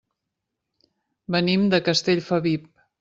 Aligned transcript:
Venim 1.37 1.67
de 1.75 1.81
Castellfabib. 1.91 2.67